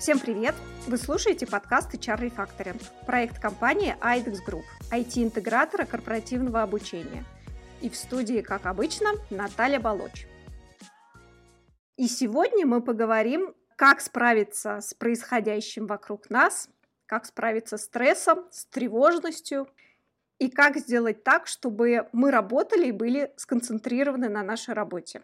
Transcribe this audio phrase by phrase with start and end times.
[0.00, 0.54] Всем привет!
[0.86, 2.74] Вы слушаете подкасты Charlie Factory,
[3.04, 7.22] проект компании IDEX Group, IT-интегратора корпоративного обучения.
[7.82, 10.26] И в студии, как обычно, Наталья Балоч.
[11.98, 16.70] И сегодня мы поговорим, как справиться с происходящим вокруг нас,
[17.04, 19.68] как справиться с стрессом, с тревожностью
[20.38, 25.20] и как сделать так, чтобы мы работали и были сконцентрированы на нашей работе.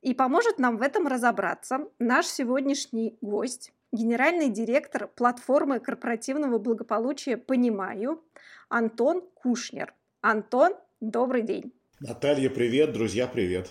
[0.00, 8.22] И поможет нам в этом разобраться наш сегодняшний гость, генеральный директор платформы корпоративного благополучия «Понимаю»
[8.68, 9.94] Антон Кушнер.
[10.20, 11.72] Антон, добрый день.
[11.98, 13.70] Наталья, привет, друзья, привет.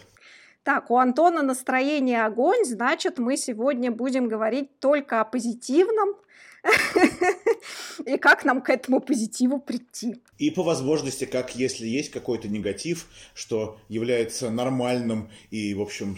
[0.64, 6.16] Так, у Антона настроение огонь, значит, мы сегодня будем говорить только о позитивном,
[8.06, 10.16] и как нам к этому позитиву прийти.
[10.40, 16.18] И по возможности, как если есть какой-то негатив, что является нормальным и, в общем,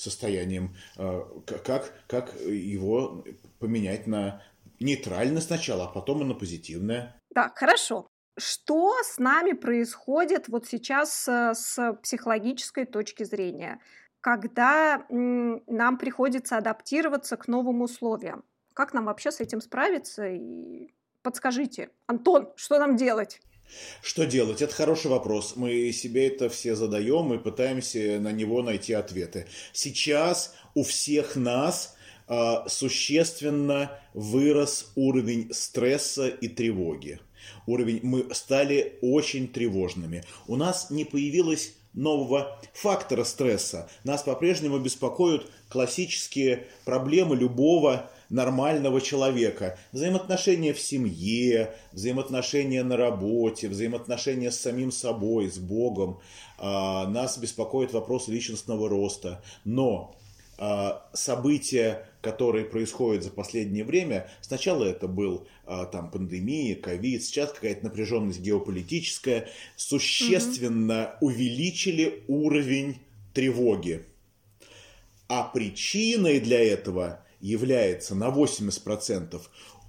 [0.00, 1.22] состоянием, э,
[1.64, 3.24] как, как его
[3.58, 4.42] поменять на
[4.80, 7.20] нейтральное сначала, а потом и на позитивное.
[7.34, 8.08] Так, хорошо.
[8.38, 13.80] Что с нами происходит вот сейчас э, с психологической точки зрения,
[14.20, 18.44] когда нам приходится адаптироваться к новым условиям?
[18.74, 20.26] Как нам вообще с этим справиться?
[20.28, 23.40] И подскажите, Антон, что нам делать?
[24.02, 24.62] Что делать?
[24.62, 25.54] Это хороший вопрос.
[25.56, 29.46] Мы себе это все задаем и пытаемся на него найти ответы.
[29.72, 31.96] Сейчас у всех нас
[32.28, 37.20] э, существенно вырос уровень стресса и тревоги.
[37.66, 40.24] Уровень мы стали очень тревожными.
[40.46, 43.88] У нас не появилось нового фактора стресса.
[44.04, 49.78] Нас по-прежнему беспокоят классические проблемы любого нормального человека.
[49.92, 56.20] Взаимоотношения в семье, взаимоотношения на работе, взаимоотношения с самим собой, с Богом.
[56.58, 59.42] А, нас беспокоит вопрос личностного роста.
[59.64, 60.16] Но
[60.58, 67.52] а, события, которые происходят за последнее время, сначала это был а, там пандемия, ковид, сейчас
[67.52, 71.26] какая-то напряженность геополитическая, существенно угу.
[71.26, 72.98] увеличили уровень
[73.34, 74.04] тревоги.
[75.28, 79.40] А причиной для этого является на 80%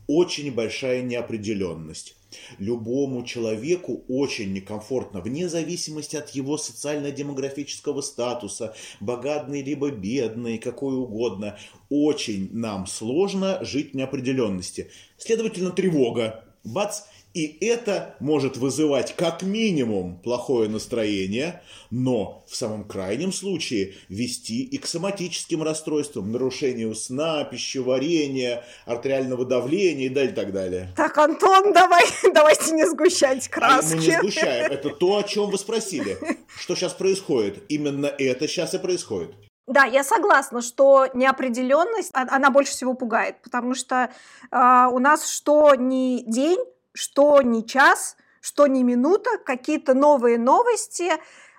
[0.07, 2.15] очень большая неопределенность.
[2.59, 11.57] Любому человеку очень некомфортно, вне зависимости от его социально-демографического статуса, богатный либо бедный, какой угодно.
[11.89, 14.89] Очень нам сложно жить в неопределенности.
[15.17, 16.45] Следовательно, тревога.
[16.63, 17.01] Бац,
[17.33, 24.77] и это может вызывать как минимум плохое настроение, но в самом крайнем случае вести и
[24.77, 30.89] к соматическим расстройствам, нарушению сна, пищеварения, артериального давления и далее, так далее.
[30.95, 32.03] Так, Антон, давай,
[32.33, 33.93] давайте не сгущать краски.
[33.93, 34.71] А мы не сгущаем.
[34.71, 36.17] Это то, о чем вы спросили.
[36.59, 37.63] Что сейчас происходит?
[37.69, 39.31] Именно это сейчас и происходит.
[39.67, 44.09] Да, я согласна, что неопределенность, а, она больше всего пугает, потому что
[44.51, 46.59] э, у нас что не день,
[46.93, 51.11] что не час, что не минута, какие-то новые новости,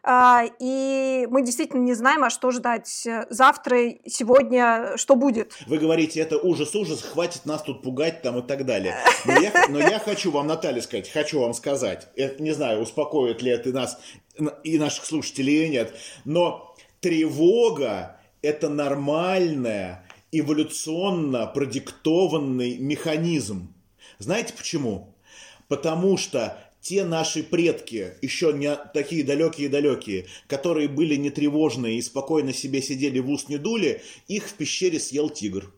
[0.04, 5.54] а, и мы действительно не знаем, а что ждать завтра, сегодня, что будет.
[5.66, 8.96] Вы говорите, это ужас-ужас, хватит нас тут пугать там и так далее.
[9.24, 13.42] Но я, но я хочу вам, Наталья, сказать, хочу вам сказать, это, не знаю, успокоит
[13.42, 14.00] ли это нас
[14.64, 15.94] и наших слушателей или нет,
[16.24, 23.72] но тревога– это нормальная, эволюционно продиктованный механизм.
[24.18, 25.11] Знаете почему?
[25.72, 32.82] Потому что те наши предки, еще не такие далекие-далекие, которые были нетревожные и спокойно себе
[32.82, 35.72] сидели в ус не дули, их в пещере съел тигр.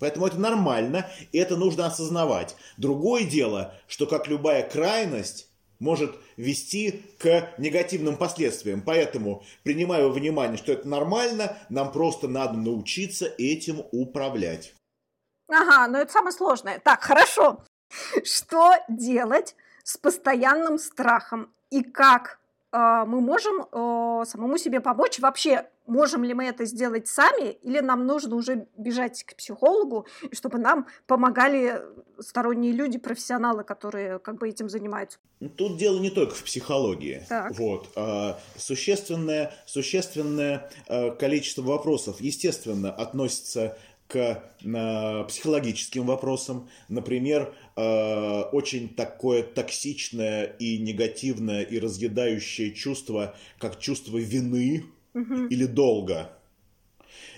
[0.00, 2.56] Поэтому это нормально, и это нужно осознавать.
[2.76, 8.82] Другое дело, что как любая крайность может вести к негативным последствиям.
[8.82, 14.74] Поэтому, принимая внимание, что это нормально, нам просто надо научиться этим управлять.
[15.48, 16.80] Ага, но это самое сложное.
[16.80, 17.60] Так, хорошо.
[18.24, 22.38] Что делать с постоянным страхом и как
[22.72, 25.18] э, мы можем э, самому себе помочь?
[25.18, 30.58] Вообще, можем ли мы это сделать сами или нам нужно уже бежать к психологу, чтобы
[30.58, 31.82] нам помогали
[32.18, 35.18] сторонние люди, профессионалы, которые как бы этим занимаются?
[35.40, 37.24] Ну, тут дело не только в психологии.
[37.28, 37.52] Так.
[37.56, 37.90] Вот.
[37.96, 43.76] А, существенное, существенное а, количество вопросов, естественно, относится
[44.08, 46.68] к психологическим вопросам.
[46.88, 54.84] Например, э, очень такое токсичное и негативное и разъедающее чувство, как чувство вины
[55.14, 55.46] угу.
[55.46, 56.30] или долга.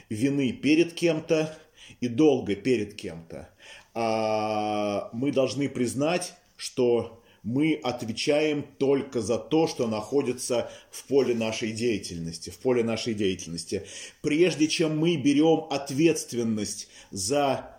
[0.08, 1.56] Вины перед кем-то
[2.00, 3.48] и долга перед кем-то.
[3.94, 11.72] А мы должны признать, что мы отвечаем только за то, что находится в поле нашей
[11.72, 13.86] деятельности, в поле нашей деятельности.
[14.22, 17.77] Прежде чем мы берем ответственность за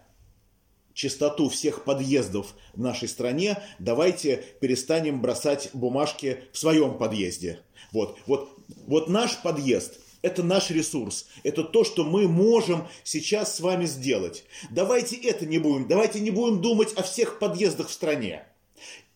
[0.94, 7.60] чистоту всех подъездов в нашей стране, давайте перестанем бросать бумажки в своем подъезде.
[7.92, 8.50] Вот, вот,
[8.88, 11.28] вот наш подъезд– это наш ресурс.
[11.44, 14.44] Это то, что мы можем сейчас с вами сделать.
[14.70, 15.88] Давайте это не будем.
[15.88, 18.46] Давайте не будем думать о всех подъездах в стране.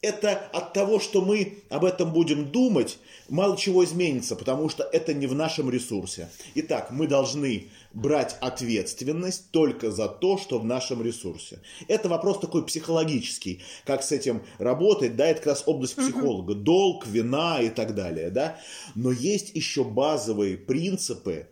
[0.03, 2.97] Это от того, что мы об этом будем думать,
[3.29, 6.29] мало чего изменится, потому что это не в нашем ресурсе.
[6.55, 11.61] Итак, мы должны брать ответственность только за то, что в нашем ресурсе.
[11.87, 17.07] Это вопрос такой психологический, как с этим работать, да, это как раз область психолога, долг,
[17.07, 18.59] вина и так далее, да.
[18.95, 21.47] Но есть еще базовые принципы,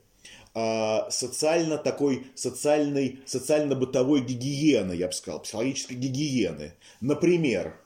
[0.53, 6.73] а, социально такой социальной, социально-бытовой гигиены, я бы сказал, психологической гигиены.
[6.99, 7.77] Например,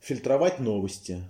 [0.00, 1.22] фильтровать новости.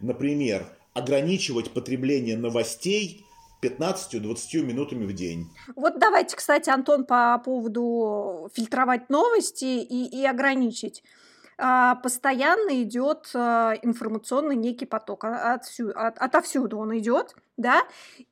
[0.00, 3.24] Например, ограничивать потребление новостей
[3.62, 5.50] 15-20 минутами в день.
[5.76, 11.02] Вот давайте, кстати, Антон, по поводу фильтровать новости и, и ограничить.
[11.58, 15.24] А, постоянно идет а, информационный некий поток.
[15.24, 17.82] А, отсюда, от, отовсюду он идет, да,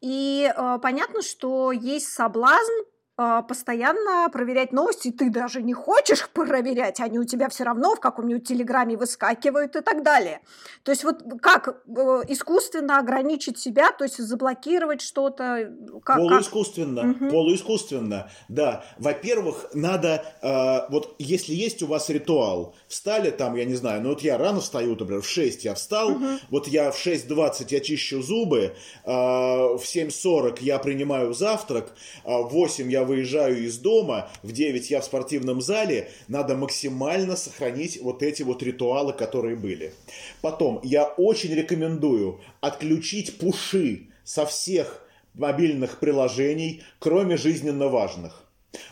[0.01, 0.51] и
[0.81, 2.85] понятно, что есть соблазн
[3.19, 8.47] постоянно проверять новости, ты даже не хочешь проверять, они у тебя все равно в каком-нибудь
[8.47, 10.41] телеграме выскакивают и так далее.
[10.85, 15.73] То есть вот как э, искусственно ограничить себя, то есть заблокировать что-то?
[16.05, 17.23] Как, полуискусственно, как?
[17.23, 17.31] Угу.
[17.31, 18.85] полуискусственно, да.
[18.99, 24.11] Во-первых, надо, э, вот если есть у вас ритуал, встали там, я не знаю, ну
[24.11, 26.25] вот я рано встаю, например, в 6 я встал, угу.
[26.51, 31.93] вот я в 6.20 я чищу зубы, э, в 7.40 я принимаю завтрак,
[32.25, 37.35] э, в 8 я выезжаю из дома, в 9 я в спортивном зале, надо максимально
[37.35, 39.93] сохранить вот эти вот ритуалы, которые были.
[40.41, 48.45] Потом, я очень рекомендую отключить пуши со всех мобильных приложений, кроме жизненно важных.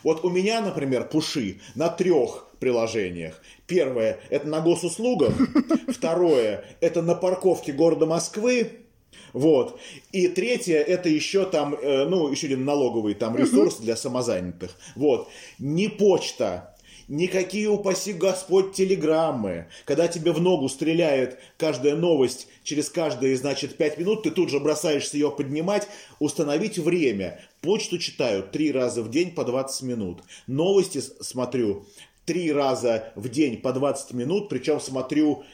[0.03, 3.43] Вот у меня, например, пуши на трех приложениях.
[3.67, 5.35] Первое– это на госуслугах.
[5.89, 8.86] Второе– это на парковке города Москвы.
[9.33, 9.79] Вот.
[10.13, 14.77] И третье, это еще там, э, ну, еще один налоговый там ресурс для самозанятых.
[14.95, 15.29] Вот.
[15.59, 16.77] Не почта,
[17.09, 19.67] никакие, упаси Господь, телеграммы.
[19.85, 24.61] Когда тебе в ногу стреляет каждая новость через каждые, значит, пять минут, ты тут же
[24.61, 25.89] бросаешься ее поднимать,
[26.19, 27.41] установить время.
[27.61, 30.23] Почту читаю три раза в день по 20 минут.
[30.47, 31.85] Новости смотрю
[32.25, 35.45] три раза в день по 20 минут, причем смотрю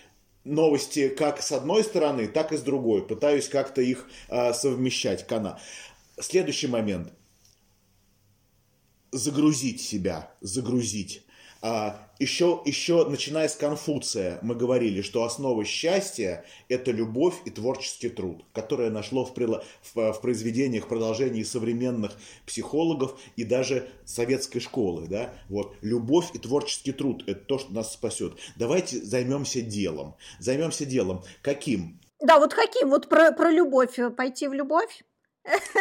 [0.44, 3.06] новости как с одной стороны, так и с другой.
[3.06, 5.26] Пытаюсь как-то их э, совмещать.
[5.26, 5.58] Кана.
[6.20, 7.12] Следующий момент.
[9.12, 11.22] Загрузить себя, загрузить.
[11.64, 18.08] А, еще, еще начиная с Конфуция мы говорили, что основа счастья– это любовь и творческий
[18.08, 25.06] труд, которое нашло в, в, в произведениях, в продолжении современных психологов и даже советской школы.
[25.06, 25.32] Да?
[25.48, 25.76] Вот.
[25.82, 28.32] Любовь и творческий труд– это то, что нас спасет.
[28.56, 30.16] Давайте займемся делом.
[30.40, 31.22] Займемся делом.
[31.42, 32.00] Каким?
[32.20, 32.90] Да, вот каким?
[32.90, 33.98] Вот про, про любовь.
[34.16, 35.04] Пойти в любовь?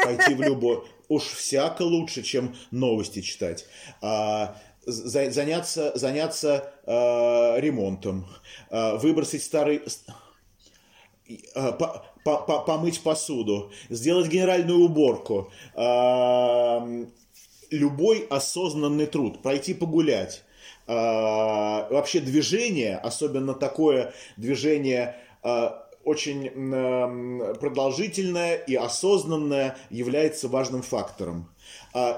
[0.03, 0.87] Пойти в любовь.
[1.07, 3.65] Уж всяко лучше, чем новости читать.
[4.01, 8.25] А, заняться, заняться э, ремонтом,
[8.69, 9.81] э, выбросить старый...
[11.55, 17.05] Э, по, по, по, помыть посуду, сделать генеральную уборку, э,
[17.71, 20.43] любой осознанный труд, пройти погулять.
[20.87, 20.93] Э,
[21.89, 25.69] вообще движение, особенно такое движение э,
[26.03, 31.49] очень э, продолжительное и осознанное, является важным фактором.
[31.93, 32.17] Э,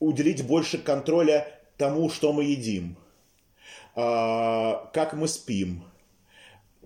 [0.00, 1.46] уделить больше контроля
[1.82, 2.94] тому, что мы едим,
[3.96, 5.82] а, как мы спим,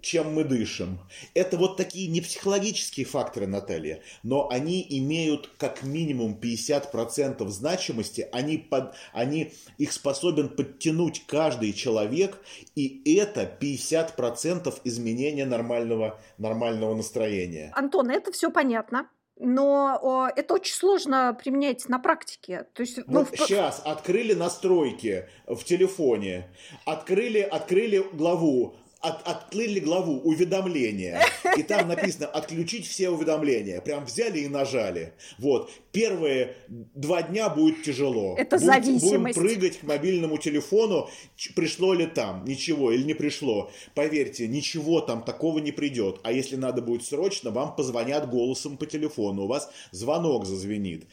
[0.00, 1.00] чем мы дышим.
[1.35, 8.57] Это вот такие не психологические факторы, Наталья, но они имеют как минимум 50% значимости, они,
[8.57, 12.41] под, они их способен подтянуть каждый человек,
[12.75, 17.71] и это 50% изменения нормального, нормального настроения.
[17.75, 22.66] Антон, это все понятно но это очень сложно применять на практике.
[22.73, 23.37] То есть, ну, вот в...
[23.37, 26.49] сейчас открыли настройки в телефоне,
[26.85, 28.76] открыли, открыли главу,
[29.09, 31.21] от, открыли главу уведомления,
[31.57, 33.81] и там написано «отключить все уведомления».
[33.81, 35.13] Прям взяли и нажали.
[35.39, 35.71] Вот.
[35.93, 38.37] Первые два дня будет тяжело.
[38.37, 39.37] Это будет, зависимость.
[39.39, 41.09] Будем прыгать к мобильному телефону,
[41.55, 43.71] пришло ли там, ничего, или не пришло.
[43.95, 46.21] Поверьте, ничего там такого не придет.
[46.23, 51.07] А если надо будет срочно, вам позвонят голосом по телефону, у вас звонок зазвенит.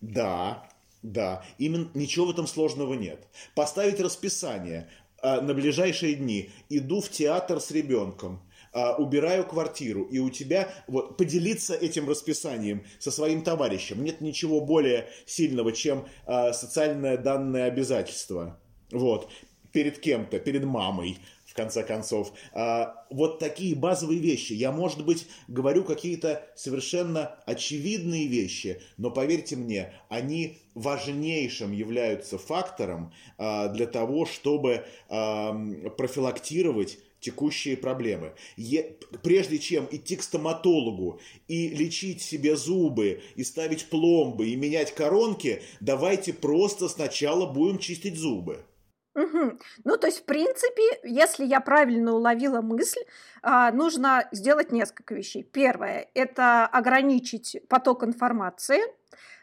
[0.00, 0.66] Да,
[1.02, 3.26] да, именно ничего в этом сложного нет.
[3.54, 4.88] Поставить расписание.
[5.22, 6.50] А, на ближайшие дни.
[6.68, 8.40] Иду в театр с ребенком,
[8.72, 14.02] а, убираю квартиру, и у тебя вот поделиться этим расписанием со своим товарищем.
[14.02, 18.58] Нет ничего более сильного, чем а, социальное данное обязательство.
[18.92, 19.30] вот,
[19.72, 21.18] перед кем-то, перед мамой,
[21.50, 22.32] в конце концов.
[22.52, 24.52] А, вот такие базовые вещи.
[24.52, 33.12] Я, может быть, говорю какие-то совершенно очевидные вещи, но поверьте мне, они важнейшим являются фактором
[33.36, 35.52] а, для того, чтобы а,
[35.96, 38.32] профилактировать текущие проблемы.
[38.56, 44.94] Е, прежде чем идти к стоматологу и лечить себе зубы, и ставить пломбы, и менять
[44.94, 48.64] коронки, давайте просто сначала будем чистить зубы.
[49.14, 49.58] Угу.
[49.84, 53.00] Ну, то есть, в принципе, если я правильно уловила мысль,
[53.42, 55.42] а, нужно сделать несколько вещей.
[55.42, 58.80] Первое– это ограничить поток информации.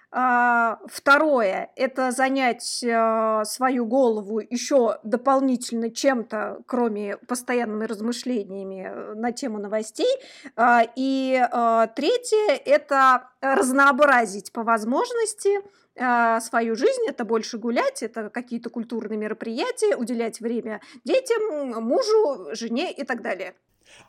[0.09, 9.33] А, второе– это занять а, свою голову еще дополнительно чем-то, кроме постоянными размышлениями э, на
[9.33, 10.07] тему новостей.
[10.95, 11.45] И
[11.95, 15.59] третье– это разнообразить по возможности
[16.41, 23.03] свою жизнь, это больше гулять, это какие-то культурные мероприятия, уделять время детям, мужу, жене и
[23.03, 23.55] так далее.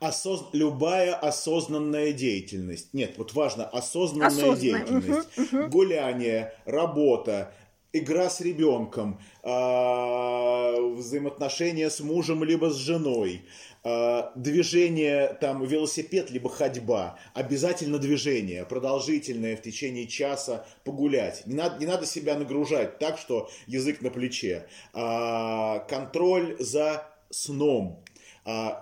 [0.01, 0.49] Осоз...
[0.53, 2.93] Любая осознанная деятельность.
[2.93, 4.57] Нет, вот важно, осознанная Осознанная.
[4.57, 5.39] деятельность.
[5.39, 5.69] Угу, угу.
[5.69, 7.53] Гуляние, работа,
[7.93, 13.47] игра с ребенком, э, взаимоотношения с мужем либо с женой,
[13.85, 21.47] э, движение, там, велосипед, либо ходьба, обязательно движение, продолжительное в течение часа погулять.
[21.47, 24.67] Не надо, не надо себя нагружать так, что язык на плече.
[24.93, 28.03] Э, контроль за сном.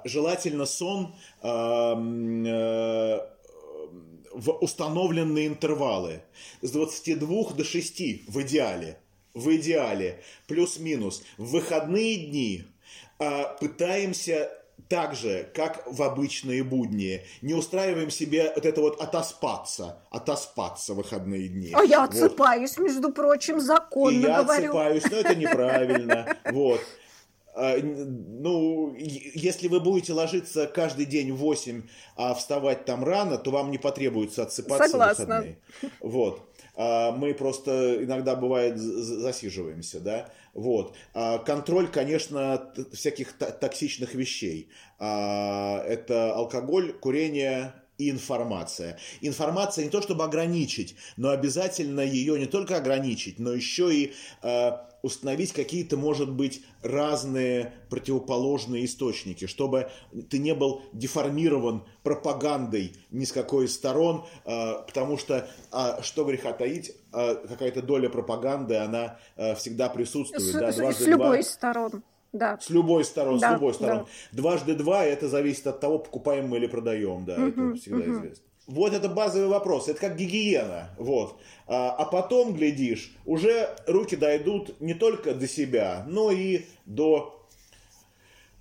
[0.05, 3.21] Желательно сон э,
[4.37, 6.23] в установленные интервалы.
[6.61, 8.99] С 22 до 6 в идеале.
[9.35, 10.23] В идеале.
[10.47, 11.23] Плюс-минус.
[11.39, 12.65] В выходные дни
[13.19, 14.51] а, пытаемся
[14.89, 17.23] так же, как в обычные будни.
[17.41, 21.71] Не устраиваем себе вот это вот отоспаться, отоспаться в выходные дни.
[21.73, 22.85] А я отсыпаюсь, вот.
[22.85, 24.65] между прочим, законно И я говорю.
[24.65, 26.37] отсыпаюсь, но это неправильно.
[26.53, 26.81] Вот.
[27.57, 31.85] А, ну, если вы будете ложиться каждый день в 8,
[32.17, 35.25] а вставать там рано, то вам не потребуется отсыпаться Согласна.
[35.25, 35.59] в выходные.
[36.01, 36.43] Вот.
[36.77, 40.95] А, мы просто иногда бывает засиживаемся, да, вот.
[41.15, 44.69] А, контроль, конечно, всяких токсичных вещей.
[44.99, 48.99] Это алкоголь, курение, и информация.
[49.23, 54.73] Информация не то чтобы ограничить, но обязательно ее не только ограничить, но еще и э,
[55.07, 59.89] установить какие-то, может быть, разные противоположные источники, чтобы
[60.29, 66.25] ты не был деформирован пропагандой ни с какой из сторон, э, потому что, э, что
[66.25, 69.19] греха таить, э, какая-то доля пропаганды, она
[69.57, 70.43] всегда присутствует.
[70.43, 71.43] С, да, с, с любой два...
[71.43, 72.03] стороны.
[72.33, 72.59] Да.
[72.61, 74.01] С любой стороны, да, с любой стороны.
[74.33, 74.37] Да.
[74.37, 78.13] Дважды два, это зависит от того, покупаем мы или продаем, да, угу, это всегда угу.
[78.13, 78.45] известно.
[78.67, 81.39] Вот это базовый вопрос, это как гигиена, вот.
[81.69, 87.47] А, а потом, глядишь, уже руки дойдут не только до себя, но и до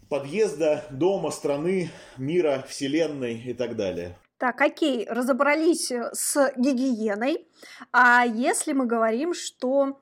[0.07, 4.15] подъезда, дома, страны, мира, вселенной и так далее.
[4.37, 7.47] Так, окей, разобрались с гигиеной.
[7.91, 9.99] А если мы говорим, что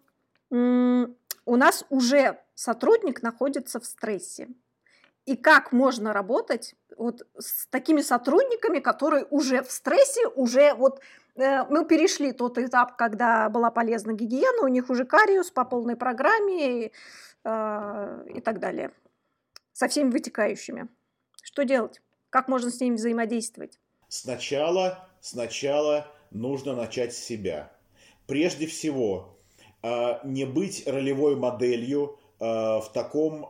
[0.51, 4.49] м- у нас уже сотрудник находится в стрессе.
[5.25, 11.01] И как можно работать вот с такими сотрудниками, которые уже в стрессе, уже вот
[11.35, 15.95] э, мы перешли тот этап, когда была полезна гигиена, у них уже кариус по полной
[15.95, 16.91] программе и,
[17.43, 18.91] э, и так далее,
[19.73, 20.87] со всеми вытекающими.
[21.41, 22.01] Что делать?
[22.29, 23.79] Как можно с ними взаимодействовать?
[24.07, 27.71] Сначала, сначала нужно начать с себя.
[28.27, 29.37] Прежде всего,
[29.81, 33.49] э, не быть ролевой моделью, в таком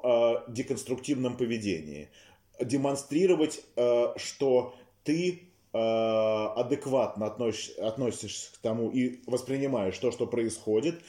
[0.50, 2.12] деконструктивном поведении.
[2.60, 11.02] Демонстрировать, э, что ты адекватно относишься, относишься к тому и воспринимаешь то, что происходит,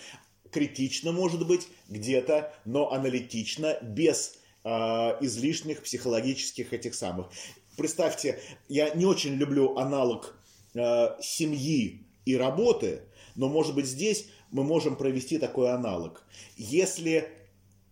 [0.51, 7.27] критично, может быть, где-то, но аналитично, без излишних психологических этих самых.
[7.77, 10.35] Представьте, я не очень люблю аналог
[10.73, 13.03] семьи и работы,
[13.35, 16.25] но, может быть, здесь мы можем провести такой аналог.
[16.57, 17.29] Если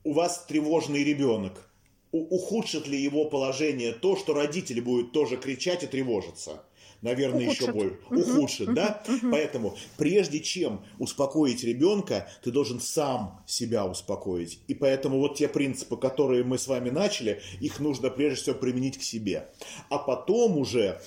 [0.04, 1.70] у вас тревожный ребенок,
[2.12, 6.62] ухудшит ли его положение то, что родители будут тоже кричать и тревожиться?
[7.00, 7.62] Наверное, ухудшит.
[7.62, 7.98] еще больше.
[8.10, 9.02] Ухудшит, угу, да?
[9.08, 9.30] Угу.
[9.32, 14.60] Поэтому, прежде чем успокоить ребенка, ты должен сам себя успокоить.
[14.68, 18.98] И поэтому вот те принципы, которые мы с вами начали, их нужно прежде всего применить
[18.98, 19.48] к себе.
[19.88, 21.00] А потом уже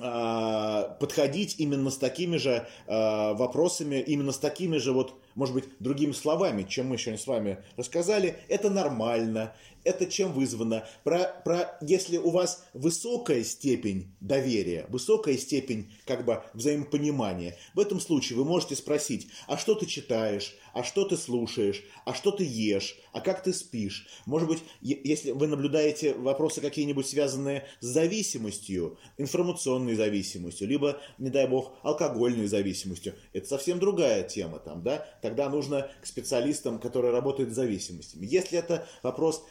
[0.00, 5.64] а, подходить именно с такими же а, вопросами, именно с такими же вот, может быть,
[5.80, 8.36] другими словами, чем мы сегодня с вами рассказали.
[8.48, 10.86] Это нормально, это чем вызвано?
[11.04, 18.00] Про, про, если у вас высокая степень доверия, высокая степень как бы взаимопонимания, в этом
[18.00, 22.44] случае вы можете спросить, а что ты читаешь, а что ты слушаешь, а что ты
[22.44, 24.06] ешь, а как ты спишь.
[24.26, 31.48] Может быть, если вы наблюдаете вопросы какие-нибудь связанные с зависимостью, информационной зависимостью, либо, не дай
[31.48, 35.06] бог, алкогольной зависимостью, это совсем другая тема там, да?
[35.22, 38.26] Тогда нужно к специалистам, которые работают с зависимостями.
[38.26, 39.44] Если это вопрос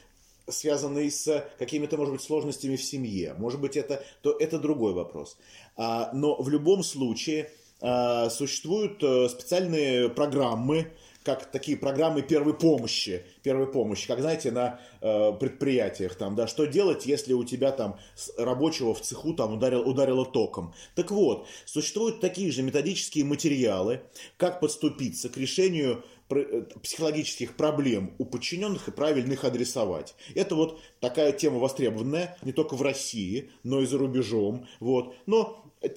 [0.48, 5.38] связанный с какими-то, может быть, сложностями в семье, может быть, это, то это другой вопрос.
[5.75, 10.92] А, но в любом случае а, существуют э, специальные программы,
[11.24, 16.66] как такие программы первой помощи, первой помощи, как знаете, на э, предприятиях там, да, что
[16.66, 18.00] делать, если у тебя там
[18.38, 20.74] рабочего в цеху там ударил, ударило током.
[20.96, 24.04] Так вот, существуют такие же методические материалы,
[24.38, 30.15] как подступиться к решению психологических проблем у подчиненных и правильно их адресовать.
[30.36, 34.67] Это вот такая тема востребованная не только в России, но и за рубежом.
[34.81, 35.15] Вот.
[35.25, 35.88] Но э,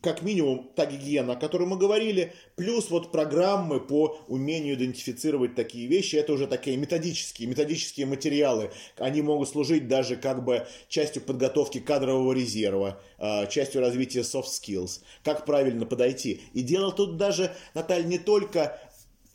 [0.00, 5.86] как минимум та гигиена, о которой мы говорили, плюс вот программы по умению идентифицировать такие
[5.86, 8.70] вещи, это уже такие методические, методические материалы.
[8.96, 15.00] Они могут служить даже как бы частью подготовки кадрового резерва, а, частью развития soft skills,
[15.22, 16.40] как правильно подойти.
[16.54, 18.80] И дело тут даже, Наталья, не только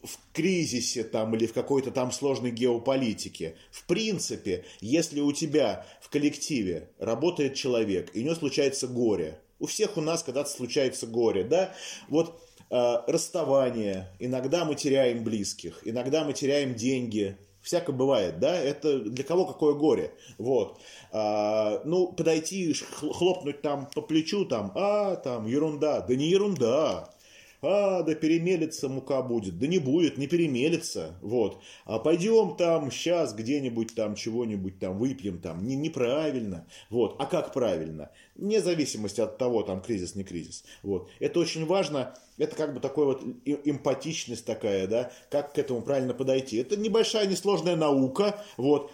[0.04, 3.56] в кризисе там или в какой-то там сложной геополитике.
[3.72, 9.66] В принципе, если у тебя в коллективе работает человек, и у него случается горе, у
[9.66, 11.74] всех у нас когда-то случается горе, да,
[12.08, 19.00] вот э, расставание, иногда мы теряем близких, иногда мы теряем деньги, всякое бывает, да, это
[19.00, 20.80] для кого какое горе, вот.
[21.12, 27.14] А, ну, подойти, хлопнуть там по плечу, там, а, там, ерунда, да не ерунда,
[27.62, 29.60] а, да перемелится мука будет.
[29.60, 31.18] Да не будет, не перемелится.
[31.22, 31.62] Вот.
[31.86, 35.66] А пойдем там сейчас где-нибудь там чего-нибудь там выпьем там.
[35.68, 36.68] Не, неправильно.
[36.90, 37.16] Вот.
[37.20, 38.12] А как правильно?
[38.36, 40.64] Вне зависимости от того, там кризис, не кризис.
[40.84, 41.10] Вот.
[41.20, 42.16] Это очень важно.
[42.38, 46.56] Это как бы такой вот эмпатичность такая, да, как к этому правильно подойти.
[46.56, 48.94] Это небольшая, несложная наука, вот,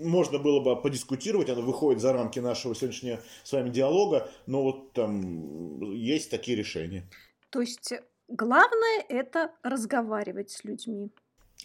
[0.00, 4.92] можно было бы подискутировать, она выходит за рамки нашего сегодняшнего с вами диалога, но вот
[4.92, 7.04] там есть такие решения.
[7.50, 11.12] То есть э, главное это разговаривать с людьми.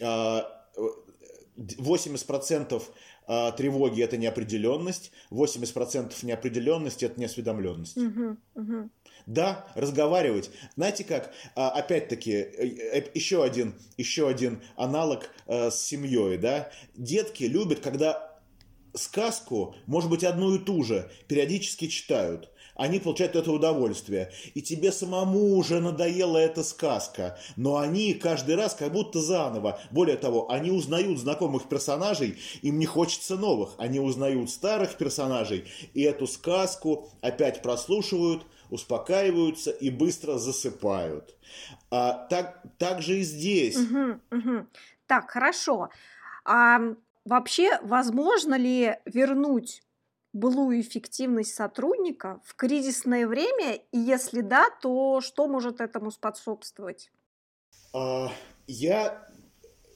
[0.00, 2.82] 80%
[3.26, 7.96] а, а, тревоги это неопределенность, 80% неопределенности это неосведомленность.
[7.96, 8.90] Угу, угу.
[9.26, 10.50] Да, разговаривать.
[10.74, 16.70] Знаете как, а, опять-таки, э, э, еще один, еще один аналог с семьей, да.
[16.94, 18.34] Детки любят, когда
[18.94, 24.32] сказку, может быть, одну и ту же, периодически читают они получают это удовольствие.
[24.54, 29.78] И тебе самому уже надоела эта сказка, но они каждый раз как будто заново.
[29.90, 33.70] Более того, они узнают знакомых персонажей, им не хочется новых.
[33.78, 41.36] Они узнают старых персонажей, и эту сказку опять прослушивают, успокаиваются и быстро засыпают.
[41.90, 43.76] А, так, так же и здесь.
[43.76, 44.66] Угу, угу.
[45.06, 45.90] Так, хорошо.
[46.44, 46.80] А
[47.24, 49.83] вообще, возможно ли вернуть
[50.34, 53.76] былую эффективность сотрудника в кризисное время?
[53.92, 57.10] И если да, то что может этому способствовать?
[57.94, 58.30] А,
[58.66, 59.26] я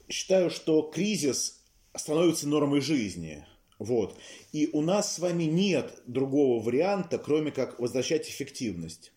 [0.07, 1.61] считаю, что кризис
[1.95, 3.45] становится нормой жизни.
[3.77, 4.17] Вот.
[4.51, 9.11] И у нас с вами нет другого варианта, кроме как возвращать эффективность.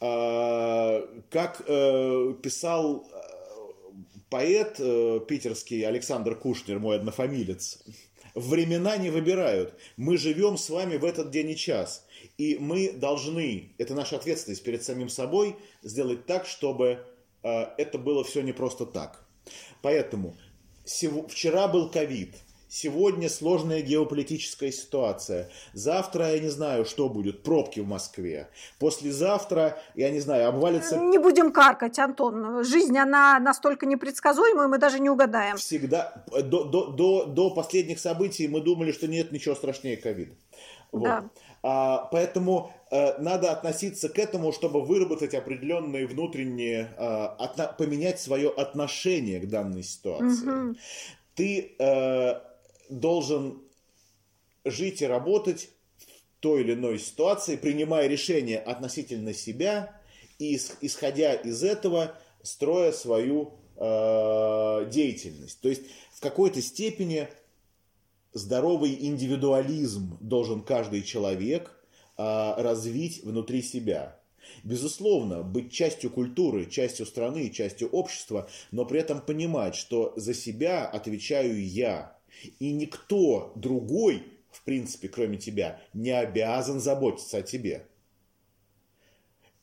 [0.00, 3.34] А, как э, писал э,
[4.30, 7.84] поэт э, питерский Александр Кушнер, мой однофамилец,
[8.34, 9.74] Времена не выбирают.
[9.96, 12.04] Мы живем с вами в этот день и час.
[12.36, 17.06] И мы должны, это наша ответственность перед самим собой, сделать так, чтобы
[17.42, 19.24] э, это было все не просто так.
[19.82, 20.36] Поэтому
[20.84, 22.34] вчера был ковид,
[22.76, 25.48] Сегодня сложная геополитическая ситуация.
[25.74, 27.44] Завтра я не знаю, что будет.
[27.44, 28.48] Пробки в Москве.
[28.80, 30.96] Послезавтра, я не знаю, обвалится...
[30.96, 32.64] Не будем каркать, Антон.
[32.64, 35.56] Жизнь, она настолько непредсказуемая, мы даже не угадаем.
[35.56, 36.24] Всегда.
[36.26, 40.34] До, до, до, до последних событий мы думали, что нет ничего страшнее ковида.
[40.90, 41.04] Вот.
[41.04, 41.24] Да.
[41.62, 48.50] А, поэтому а, надо относиться к этому, чтобы выработать определенные внутренние, а, отно, поменять свое
[48.50, 50.70] отношение к данной ситуации.
[50.70, 50.76] Угу.
[51.36, 52.42] Ты а,
[52.88, 53.62] должен
[54.64, 60.00] жить и работать в той или иной ситуации, принимая решения относительно себя
[60.38, 65.60] и, исходя из этого, строя свою э, деятельность.
[65.60, 67.28] То есть в какой-то степени
[68.34, 71.70] здоровый индивидуализм должен каждый человек
[72.16, 74.20] а, развить внутри себя.
[74.62, 80.86] Безусловно, быть частью культуры, частью страны, частью общества, но при этом понимать, что за себя
[80.86, 82.16] отвечаю я.
[82.58, 87.86] И никто другой, в принципе, кроме тебя, не обязан заботиться о тебе.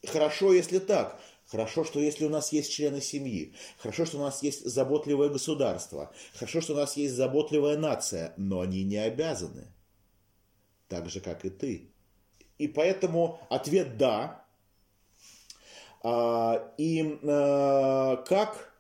[0.06, 1.20] Хорошо, если так.
[1.48, 3.54] Хорошо, что если у нас есть члены семьи.
[3.78, 6.14] Хорошо, что у нас есть заботливое государство.
[6.34, 8.34] Хорошо, что у нас есть заботливая нация.
[8.38, 9.68] Но они не обязаны.
[10.88, 11.90] Так же, как и ты.
[12.58, 14.46] И поэтому ответ «да».
[16.04, 18.74] А, и а, как?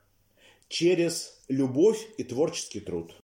[0.69, 3.20] Через любовь и творческий труд.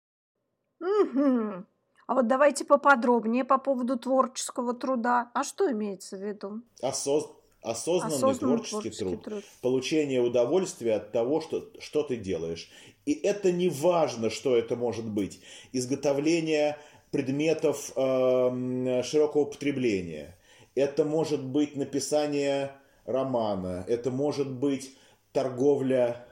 [0.83, 1.65] Угу.
[2.05, 5.31] А вот давайте поподробнее по поводу творческого труда.
[5.33, 6.61] А что имеется в виду?
[6.81, 7.31] Осоз...
[7.61, 9.23] Осознанный, Осознанный творческий, творческий труд.
[9.23, 9.43] труд.
[9.61, 12.69] Получение удовольствия от того, что, что ты делаешь.
[13.05, 15.39] И это не важно, что это может быть.
[15.71, 16.77] Изготовление
[17.11, 20.37] предметов э, широкого потребления.
[20.75, 22.73] Это может быть написание
[23.05, 23.85] романа.
[23.87, 24.97] Это может быть
[25.31, 26.27] торговля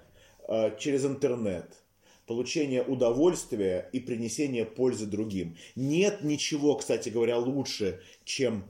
[0.49, 1.80] э, через интернет
[2.27, 5.57] получение удовольствия и принесение пользы другим.
[5.75, 8.63] Нет ничего, кстати говоря, лучше, чем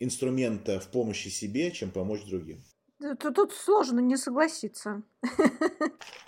[0.00, 2.62] инструмента в помощи себе, чем помочь другим.
[3.20, 5.02] Тут сложно не согласиться.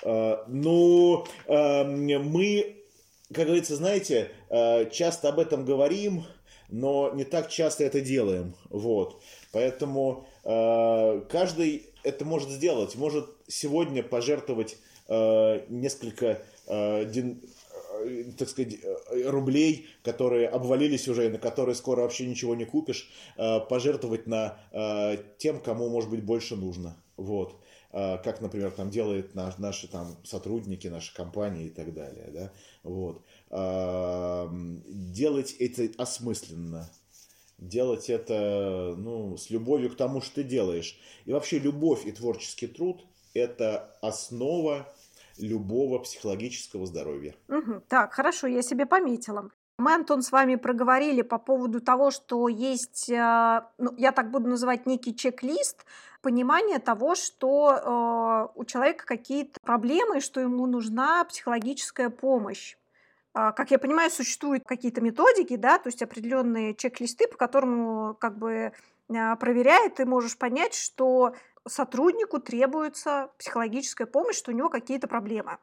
[0.02, 2.84] А, ну, а, мы,
[3.34, 6.24] как говорится, знаете, а, часто об этом говорим,
[6.70, 8.54] но не так часто это делаем.
[8.70, 9.20] Вот.
[9.52, 12.94] Поэтому каждый это может сделать.
[12.96, 17.42] Может сегодня пожертвовать несколько дин,
[18.38, 18.78] так сказать,
[19.26, 24.56] рублей, которые обвалились уже, и на которые скоро вообще ничего не купишь, пожертвовать на
[25.38, 26.96] тем, кому, может быть, больше нужно.
[27.16, 27.56] Вот.
[27.90, 32.28] Как, например, там делают наш, наши там сотрудники, наши компании и так далее.
[32.32, 32.52] Да?
[32.84, 33.22] Вот.
[34.86, 36.88] Делать это осмысленно.
[37.58, 40.98] Делать это ну, с любовью к тому, что ты делаешь.
[41.26, 43.04] И вообще любовь и творческий труд–
[43.34, 44.90] это основа
[45.42, 47.34] любого психологического здоровья.
[47.48, 47.82] Угу.
[47.88, 49.50] Так, хорошо, я себе пометила.
[49.78, 54.48] Мы, Антон, с вами проговорили по поводу того, что есть, э, ну, я так буду
[54.48, 55.86] называть, некий чек-лист,
[56.20, 62.76] понимание того, что э, у человека какие-то проблемы, что ему нужна психологическая помощь.
[63.32, 68.36] А, как я понимаю, существуют какие-то методики, да, то есть определенные чек-листы, по которым как
[68.38, 68.72] бы
[69.08, 71.34] а, проверяя, ты можешь понять, что
[71.66, 75.58] сотруднику требуется психологическая помощь, что у него какие-то проблемы.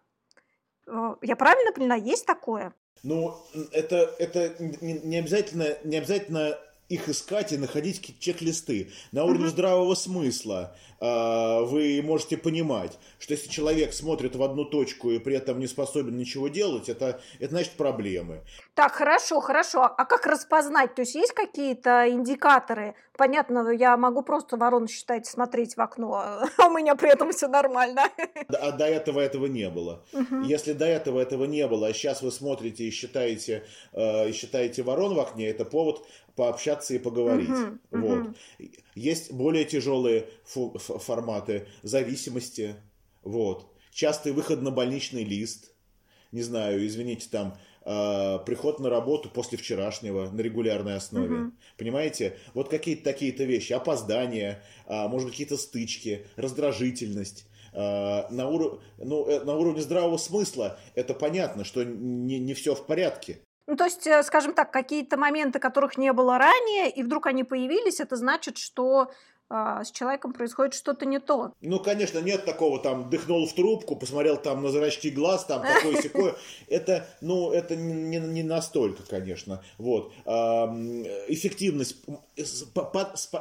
[0.88, 2.74] Э, я правильно поняла, есть такое?
[3.04, 3.36] Ну,
[3.72, 6.58] это, это не обязательно, не обязательно
[6.90, 8.92] их искать и находить чек-листы.
[9.12, 15.12] На уровне здравого смысла э, вы можете понимать, что если человек смотрит в одну точку
[15.12, 18.42] и при этом не способен ничего делать, это, это значит проблемы.
[18.74, 19.84] Так, хорошо, хорошо.
[19.84, 20.96] А как распознать?
[20.96, 22.96] То есть есть какие-то индикаторы?
[23.18, 26.14] Понятно, я могу просто ворон считать, смотреть в окно,
[26.58, 28.04] а у меня при этом все нормально.
[28.48, 30.04] А до этого этого не было.
[30.14, 30.46] Uh-huh.
[30.46, 34.84] Если до этого этого не было, а сейчас вы смотрите и считаете, э, и считаете
[34.84, 36.06] ворон в окне, это повод
[36.38, 37.50] пообщаться и поговорить.
[37.50, 37.80] Uh-huh.
[37.92, 38.38] Вот.
[38.96, 42.76] Есть более тяжелые фу- форматы зависимости.
[43.24, 43.74] Вот.
[43.92, 45.74] Частый выход на больничный лист.
[46.32, 51.36] Не знаю, извините, там э, приход на работу после вчерашнего на регулярной основе.
[51.36, 51.52] Uh-huh.
[51.78, 52.38] Понимаете?
[52.54, 53.74] Вот какие-то такие-то вещи.
[53.74, 58.82] Опоздания, э, может быть, какие-то стычки, раздражительность на, уров...
[58.98, 63.40] ну, э, на уровне здравого смысла это понятно, что не, не все в порядке.
[63.68, 67.44] Ну, то есть, э, скажем так, какие-то моменты, которых не было ранее, и вдруг они
[67.44, 69.12] появились, это значит, что
[69.50, 71.54] а, с человеком происходит что-то не то.
[71.62, 76.02] Ну, конечно, нет такого, там, дыхнул в трубку, посмотрел там на зрачки глаз, там, такое
[76.02, 76.36] секое.
[76.68, 79.64] Это, ну, это не, не настолько, конечно.
[79.78, 80.12] Вот.
[80.26, 81.98] Эффективность,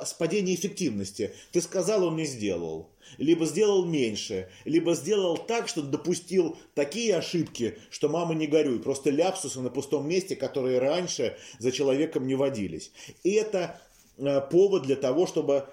[0.04, 1.34] спадение эффективности.
[1.52, 7.78] Ты сказал, он не сделал либо сделал меньше, либо сделал так, что допустил такие ошибки,
[7.90, 12.92] что мама не горюй, просто ляпсусы на пустом месте, которые раньше за человеком не водились.
[13.22, 13.80] И это
[14.18, 15.66] э, повод для того, чтобы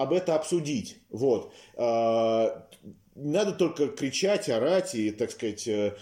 [0.00, 0.96] об этом обсудить.
[1.10, 1.52] Вот.
[1.76, 2.62] Э,
[3.14, 5.94] надо только кричать, орать и, так сказать, э,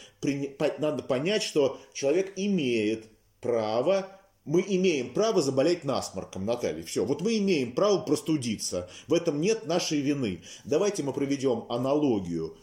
[0.79, 3.07] надо понять, что человек имеет
[3.41, 6.83] право мы имеем право заболеть насморком, Наталья.
[6.83, 7.05] Все.
[7.05, 8.89] Вот мы имеем право простудиться.
[9.07, 10.43] В этом нет нашей вины.
[10.65, 12.57] Давайте мы проведем аналогию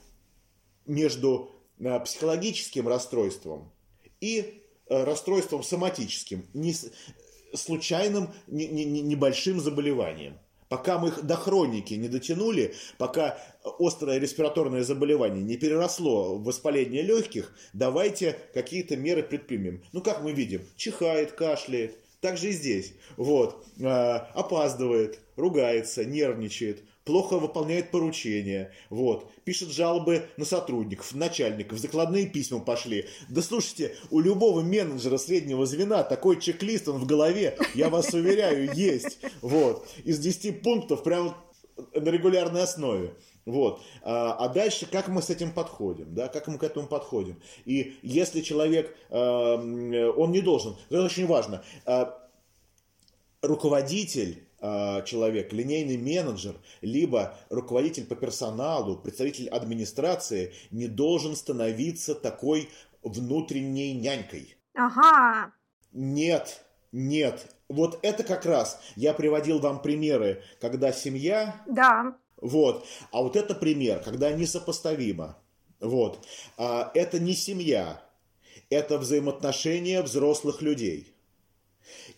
[0.87, 3.71] между э, психологическим расстройством
[4.19, 6.73] и э, расстройством соматическим, не
[7.53, 10.39] случайным не, небольшим заболеванием.
[10.69, 13.38] Пока мы до хроники не дотянули, пока
[13.80, 19.84] острое респираторное заболевание не переросло в воспаление легких, давайте какие-то меры предпримем.
[19.93, 22.93] Ну, как мы видим, чихает, кашляет, Так же и здесь.
[23.17, 23.63] Вот.
[23.84, 32.59] А, опаздывает, ругается, нервничает, плохо выполняет поручения, вот, пишет жалобы на сотрудников, начальников, закладные письма
[32.59, 33.05] пошли.
[33.29, 38.73] Да слушайте, у любого менеджера среднего звена такой чек-лист, он в голове, я вас уверяю,
[38.75, 39.19] есть.
[39.41, 39.87] Вот.
[40.03, 41.37] Из 10 пунктов прямо
[41.93, 43.13] на регулярной основе.
[43.45, 43.81] Вот.
[44.01, 47.39] А, а дальше, как мы с этим подходим, да, как мы к этому подходим.
[47.65, 52.17] И если человек, а, он не должен, это очень важно, а,
[53.43, 54.44] руководитель
[55.06, 62.69] человек, линейный менеджер, либо руководитель по персоналу, представитель администрации не должен становиться такой
[63.04, 64.56] внутренней нянькой.
[64.73, 65.54] Ага.
[65.91, 67.56] Нет, нет.
[67.69, 71.62] Вот это как раз, я приводил вам примеры, когда семья...
[71.67, 72.86] Да вот.
[73.12, 75.38] А вот это пример, когда несопоставимо.
[75.80, 76.25] Вот.
[76.58, 78.01] А это не семья,
[78.69, 81.14] это взаимоотношения взрослых людей.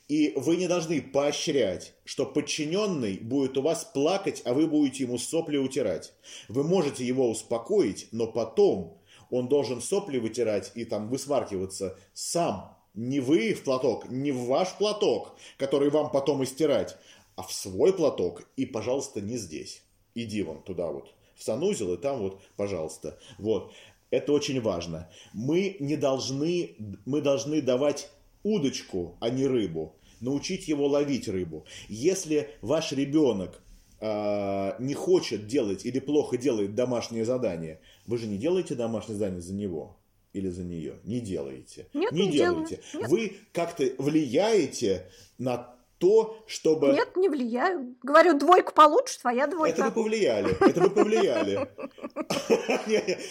[0.08, 5.18] И вы не должны поощрять, что подчиненный будет у вас плакать, а вы будете ему
[5.18, 6.14] сопли утирать.
[6.48, 12.78] Вы можете его успокоить, но потом он должен сопли вытирать и там высмаркиваться сам.
[12.94, 16.98] Не вы в платок, не в ваш платок, который вам потом истирать,
[17.36, 19.84] а в свой платок и, пожалуйста, не здесь
[20.18, 23.18] иди вон туда вот, в санузел, и там вот, пожалуйста.
[23.38, 23.72] Вот.
[24.10, 25.10] Это очень важно.
[25.34, 28.10] Мы не должны, мы должны давать
[28.44, 29.96] удочку, а не рыбу.
[30.20, 31.66] Научить его ловить рыбу.
[31.88, 33.62] Если ваш ребенок
[34.00, 39.42] э, не хочет делать или плохо делает домашнее задание, вы же не делаете домашнее задание
[39.42, 39.98] за него
[40.34, 41.00] или за нее.
[41.04, 41.88] Не делаете.
[41.94, 42.80] Нет, не, не делаете.
[42.94, 43.10] Нет.
[43.10, 46.90] Вы как-то влияете на то, чтобы...
[46.90, 47.96] Нет, не влияю.
[48.04, 49.82] Говорю, двойку получше, твоя двойка.
[49.82, 50.56] Это вы повлияли.
[50.60, 51.70] Это вы повлияли.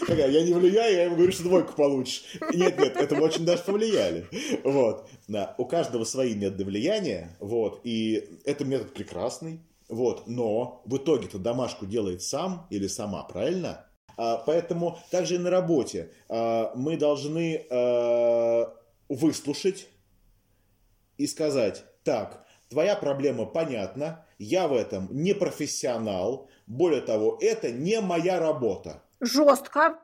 [0.08, 2.24] Я не влияю, я ему говорю, что двойку получишь.
[2.52, 4.26] Нет, нет, это мы очень даже повлияли.
[4.64, 5.08] Вот.
[5.58, 11.86] У каждого свои методы влияния, вот, и это метод прекрасный, вот, но в итоге-то домашку
[11.86, 13.86] делает сам или сама, правильно?
[14.16, 18.72] А, поэтому также и на работе а, мы должны а,
[19.08, 19.88] выслушать
[21.18, 28.00] и сказать, так, Твоя проблема понятна, я в этом не профессионал, более того, это не
[28.00, 29.02] моя работа.
[29.20, 29.98] Жестко.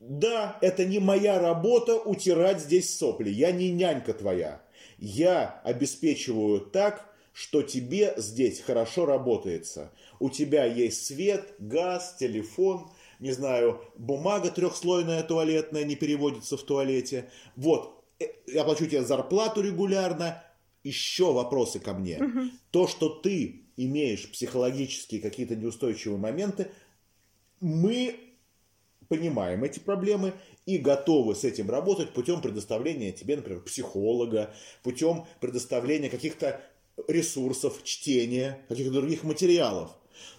[0.00, 4.62] Да, это не моя работа утирать здесь сопли, я не нянька твоя.
[4.96, 9.92] Я обеспечиваю так, что тебе здесь хорошо работается.
[10.18, 12.90] У тебя есть свет, газ, телефон,
[13.20, 17.30] не знаю, бумага трехслойная туалетная не переводится в туалете.
[17.54, 20.42] Вот, э, я плачу тебе зарплату регулярно,
[20.88, 22.18] еще вопросы ко мне.
[22.18, 22.40] Угу.
[22.70, 26.70] То, что ты имеешь психологические какие-то неустойчивые моменты,
[27.60, 28.16] мы
[29.08, 30.34] понимаем эти проблемы
[30.66, 36.60] и готовы с этим работать путем предоставления тебе, например, психолога, путем предоставления каких-то
[37.06, 39.90] ресурсов, чтения, каких-то других материалов.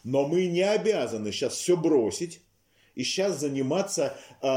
[0.03, 2.41] Но мы не обязаны сейчас все бросить
[2.99, 4.47] и сейчас заниматься э,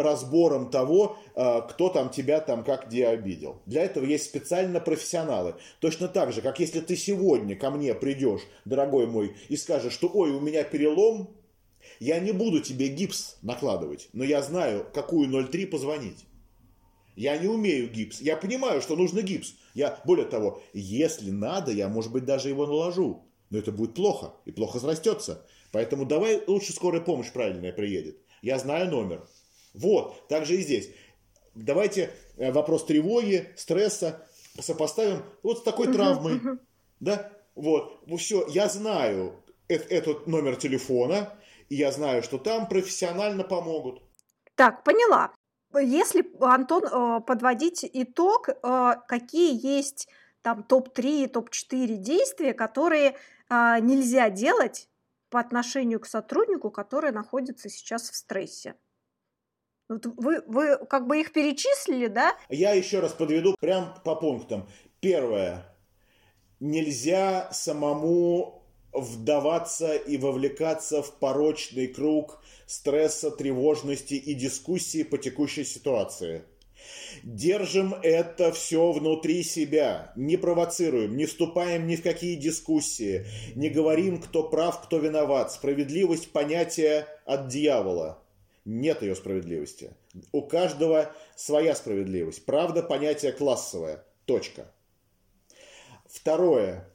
[0.00, 3.62] разбором того, э, кто там тебя там как где обидел.
[3.66, 5.56] Для этого есть специально профессионалы.
[5.80, 10.08] Точно так же, как если ты сегодня ко мне придешь, дорогой мой, и скажешь, что
[10.14, 11.30] ой, у меня перелом,
[11.98, 16.26] я не буду тебе гипс накладывать, но я знаю, какую 0,3 позвонить.
[17.16, 18.20] Я не умею гипс.
[18.20, 19.54] Я понимаю, что нужно гипс.
[19.74, 23.24] Я, более того, если надо, я, может быть, даже его наложу.
[23.50, 25.44] Но это будет плохо, и плохо срастется.
[25.72, 28.18] Поэтому давай лучше скорая помощь правильная приедет.
[28.42, 29.26] Я знаю номер.
[29.74, 30.90] Вот, так же и здесь.
[31.54, 34.26] Давайте э, вопрос тревоги, стресса
[34.58, 36.40] сопоставим вот с такой травмой.
[36.98, 41.32] Да, вот, ну все, я знаю этот номер телефона,
[41.68, 44.02] и я знаю, что там профессионально помогут.
[44.54, 45.32] Так, поняла.
[45.72, 50.08] Если, Антон, э, подводить итог, э, какие есть
[50.42, 53.16] там топ-3, топ-4 действия, которые
[53.50, 54.89] нельзя делать
[55.30, 58.74] по отношению к сотруднику, который находится сейчас в стрессе.
[59.88, 62.36] Вот вы, вы как бы их перечислили, да?
[62.48, 64.68] Я еще раз подведу прям по пунктам.
[65.00, 65.66] Первое.
[66.60, 68.60] Нельзя самому
[68.92, 76.44] вдаваться и вовлекаться в порочный круг стресса, тревожности и дискуссии по текущей ситуации.
[77.22, 84.20] Держим это все внутри себя, не провоцируем, не вступаем ни в какие дискуссии, не говорим,
[84.20, 85.52] кто прав, кто виноват.
[85.52, 88.22] Справедливость– понятие от дьявола.
[88.64, 89.92] Нет ее справедливости.
[90.32, 92.44] У каждого своя справедливость.
[92.44, 94.04] Правда– понятие классовое.
[94.24, 94.72] Точка.
[96.06, 96.86] Второе.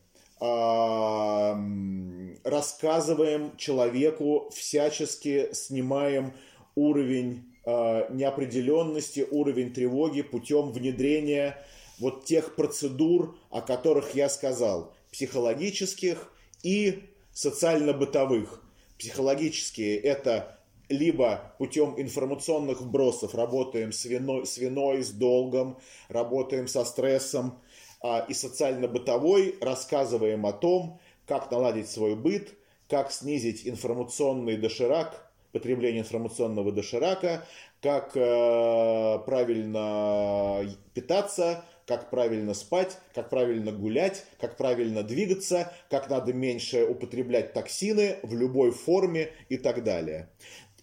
[2.43, 6.33] Рассказываем человеку, всячески снимаем
[6.75, 11.57] уровень неопределенности, уровень тревоги путем внедрения
[11.99, 16.31] вот тех процедур, о которых я сказал, психологических
[16.63, 18.63] и социально-бытовых.
[18.97, 26.85] Психологические– это либо путем информационных вбросов работаем с виной, с, виной, с долгом, работаем со
[26.85, 27.59] стрессом,
[28.01, 32.53] а, и социально-бытовой рассказываем о том, как наладить свой быт,
[32.87, 37.47] как снизить информационный доширак, потребление информационного доширака,
[37.81, 46.33] как э, правильно питаться, как правильно спать, как правильно гулять, как правильно двигаться, как надо
[46.33, 50.29] меньше употреблять токсины в любой форме и так далее.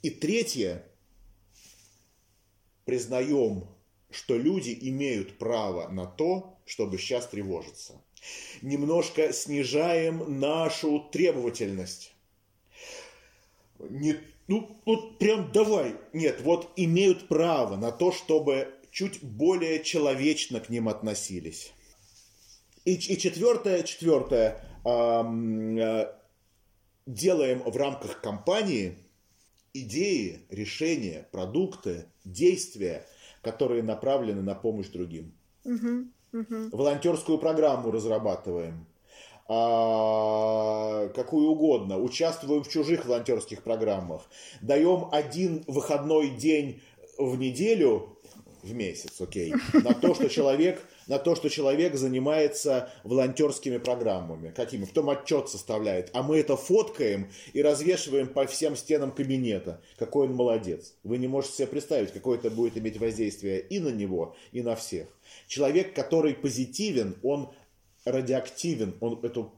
[0.00, 0.82] И третье,
[2.86, 3.66] признаем,
[4.10, 8.00] что люди имеют право на то, чтобы сейчас тревожиться.
[8.62, 12.14] Немножко снижаем нашу требовательность.
[13.78, 14.16] Не,
[14.48, 15.96] ну, вот прям давай.
[16.12, 21.72] Нет, вот имеют право на то, чтобы чуть более человечно к ним относились.
[22.84, 26.12] И, и четвертое, четвертое, э,
[27.06, 28.98] делаем в рамках компании
[29.72, 33.06] идеи, решения, продукты, действия,
[33.42, 35.32] которые направлены на помощь другим.
[35.64, 36.76] Угу, угу.
[36.76, 38.86] Волонтерскую программу разрабатываем.
[39.48, 44.22] А, какую угодно, участвуем в чужих волонтерских программах,
[44.60, 46.80] даем один выходной день
[47.18, 48.12] в неделю
[48.62, 54.52] в месяц, окей, на то, что человек, на то, что человек занимается волонтерскими программами.
[54.54, 54.84] Какими?
[54.84, 56.10] Потом отчет составляет.
[56.12, 59.80] А мы это фоткаем и развешиваем по всем стенам кабинета.
[59.98, 60.94] Какой он молодец.
[61.02, 64.76] Вы не можете себе представить, какое это будет иметь воздействие и на него, и на
[64.76, 65.08] всех.
[65.48, 67.50] Человек, который позитивен, он
[68.04, 69.52] радиоактивен, он эту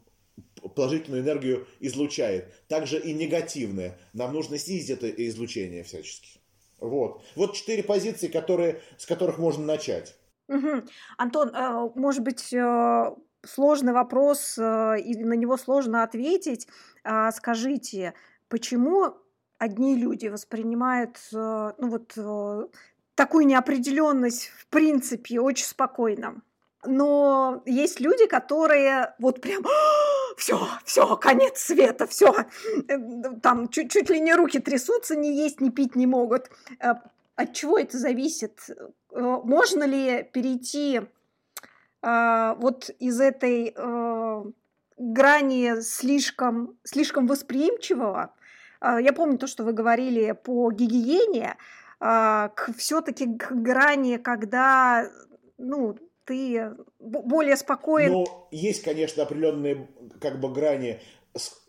[0.74, 2.52] положительную энергию излучает.
[2.68, 3.98] Также и негативное.
[4.12, 6.40] Нам нужно снизить это излучение всячески.
[6.80, 7.22] Вот.
[7.37, 10.16] Вот четыре позиции, которые, с которых можно начать.
[10.48, 10.83] Угу.
[11.16, 16.68] Антон, э, может быть, э, сложный вопрос, э, и на него сложно ответить.
[17.02, 18.14] А скажите,
[18.48, 19.14] почему
[19.59, 22.18] одни люди воспринимают ну, вот,
[23.14, 26.42] такую неопределенность в принципе очень спокойно?
[26.87, 29.64] Но есть люди, которые вот прям
[30.37, 32.35] все, все, конец света, все.
[32.88, 32.99] Э,
[33.42, 36.51] там чуть, чуть ли не руки трясутся, не есть, не пить не могут.
[36.81, 36.94] Э,
[37.37, 38.59] от чего это зависит?
[38.68, 41.03] Э, можно ли перейти
[42.03, 43.75] вот из этой
[44.99, 48.35] грани слишком, слишком восприимчивого?
[48.83, 51.57] Я помню то, что вы говорили по гигиене,
[51.99, 55.09] к все-таки к грани, когда
[55.57, 58.13] ну, ты более спокоен.
[58.13, 59.89] Но есть, конечно, определенные
[60.21, 61.01] как бы грани,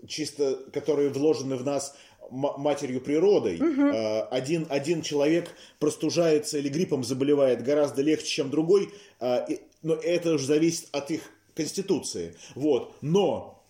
[0.07, 1.95] чисто которые вложены в нас
[2.31, 3.59] матерью природой.
[3.61, 4.29] Угу.
[4.31, 9.47] Один, один человек простужается или гриппом заболевает гораздо легче, чем другой, а,
[9.83, 11.21] но это уже зависит от их
[11.53, 12.35] конституции.
[12.55, 12.95] Вот.
[13.01, 13.63] Но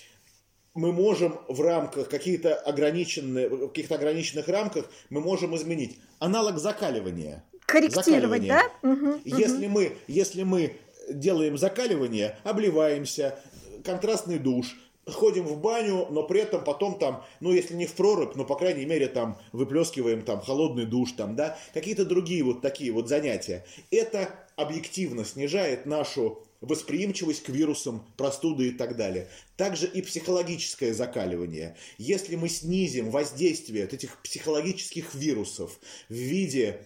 [0.74, 7.43] мы можем в рамках каких-то ограниченных, в каких-то ограниченных рамках мы можем изменить аналог закаливания
[7.65, 8.63] корректировать, да?
[8.82, 10.78] Угу, если, Мы, если мы
[11.10, 13.39] делаем закаливание, обливаемся,
[13.84, 14.75] контрастный душ,
[15.08, 18.56] ходим в баню, но при этом потом там, ну, если не в прорубь, но, по
[18.56, 23.65] крайней мере, там, выплескиваем там холодный душ, там, да, какие-то другие вот такие вот занятия.
[23.91, 29.28] Это объективно снижает нашу восприимчивость к вирусам, простуды и так далее.
[29.58, 31.75] Также и психологическое закаливание.
[31.97, 36.82] Если мы снизим воздействие от этих психологических вирусов в виде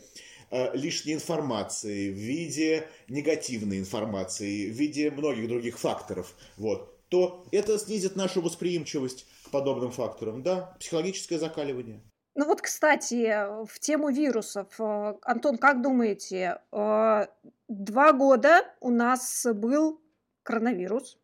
[0.52, 8.16] лишней информации, в виде негативной информации, в виде многих других факторов, вот, то это снизит
[8.16, 10.44] нашу восприимчивость к подобным факторам.
[10.44, 12.02] Да, психологическое закаливание.
[12.36, 14.80] Ну вот, кстати, в тему вирусов.
[14.80, 17.28] Э, Антон, как думаете, э,
[17.68, 20.02] два года у нас был
[20.44, 21.19] коронавирус,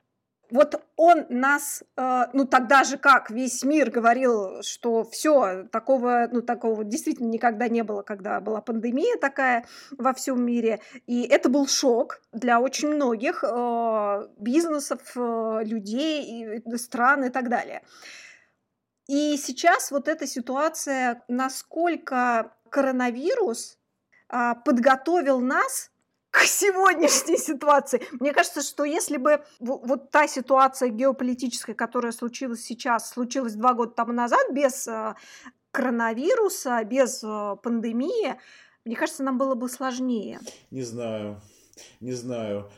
[0.52, 6.42] вот он нас, э, ну тогда же как весь мир говорил, что все такого, ну
[6.42, 9.66] такого действительно никогда не было, когда была пандемия такая
[9.98, 17.26] во всем мире, и это был шок для очень многих э, бизнесов, э, людей, стран
[17.26, 17.82] и так далее.
[19.08, 23.78] И сейчас вот эта ситуация, насколько коронавирус
[24.28, 25.92] а, подготовил нас
[26.36, 28.02] к сегодняшней ситуации.
[28.20, 33.92] Мне кажется, что если бы вот та ситуация геополитическая, которая случилась сейчас, случилась два года
[33.92, 35.16] тому назад, без э,
[35.72, 38.36] коронавируса, без э, пандемии,
[38.84, 40.40] мне кажется, нам было бы сложнее.
[40.72, 41.42] Не знаю,
[42.02, 42.70] не знаю.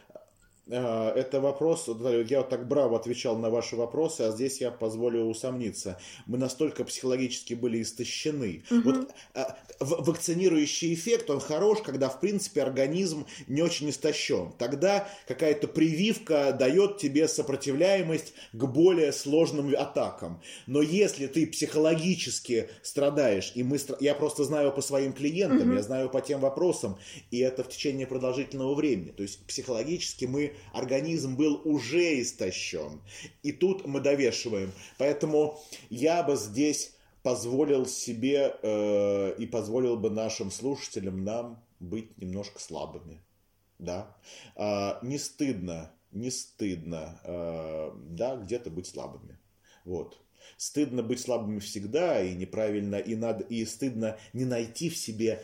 [0.69, 5.23] Э, это вопрос, я вот так браво отвечал на ваши вопросы, а здесь я позволю
[5.25, 5.99] усомниться.
[6.25, 8.63] Мы настолько психологически были истощены.
[8.69, 8.81] Угу.
[8.81, 9.43] Вот э,
[9.79, 14.51] вакцинирующий эффект, он хорош, когда, в принципе, организм не очень истощен.
[14.57, 20.41] Тогда какая-то прививка дает тебе сопротивляемость к более сложным атакам.
[20.65, 25.77] Но если ты психологически страдаешь, и мы, я просто знаю по своим клиентам, угу.
[25.77, 26.97] я знаю по тем вопросам,
[27.31, 29.11] и это в течение продолжительного времени.
[29.11, 33.01] То есть психологически мы организм был уже истощен.
[33.43, 34.71] И тут мы довешиваем.
[34.97, 42.59] Поэтому я бы здесь позволил себе э, и позволил бы нашим слушателям нам быть немножко
[42.59, 43.21] слабыми.
[43.79, 44.15] Да?
[44.55, 49.37] Э, не стыдно, не стыдно, э, да, где-то быть слабыми.
[49.83, 50.17] Вот.
[50.55, 55.43] Стыдно быть слабыми всегда, и неправильно, и, надо, и стыдно не найти в себе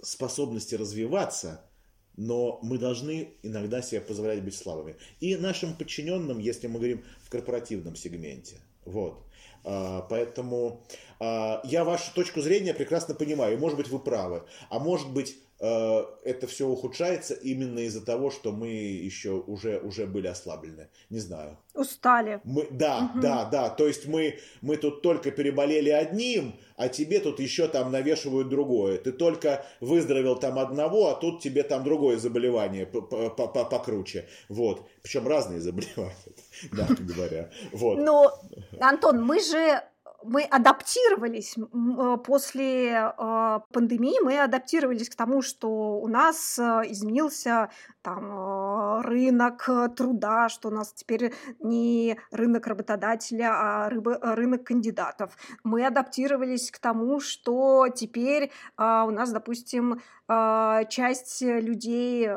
[0.00, 1.64] способности развиваться–
[2.16, 4.96] но мы должны иногда себе позволять быть слабыми.
[5.20, 8.56] И нашим подчиненным, если мы говорим в корпоративном сегменте.
[8.84, 9.24] Вот.
[9.64, 10.84] А, поэтому
[11.20, 13.58] а, я вашу точку зрения прекрасно понимаю.
[13.58, 14.42] Может быть, вы правы.
[14.68, 20.26] А может быть, это все ухудшается именно из-за того, что мы еще уже, уже были
[20.26, 20.88] ослаблены.
[21.10, 21.58] Не знаю.
[21.74, 22.40] Устали.
[22.44, 23.20] Мы, да, угу.
[23.20, 23.70] да, да.
[23.70, 28.98] То есть мы, мы тут только переболели одним, а тебе тут еще там навешивают другое.
[28.98, 34.28] Ты только выздоровел там одного, а тут тебе там другое заболевание покруче.
[34.48, 34.86] Вот.
[35.02, 36.14] Причем разные заболевания,
[36.72, 37.50] мягко говоря.
[37.72, 37.98] Вот.
[37.98, 38.32] Но,
[38.80, 39.82] Антон, мы же
[40.24, 47.70] мы адаптировались э, после э, пандемии, мы адаптировались к тому, что у нас э, изменился
[48.02, 55.36] там рынок труда, что у нас теперь не рынок работодателя, а рынок кандидатов.
[55.62, 62.28] Мы адаптировались к тому, что теперь у нас, допустим, часть людей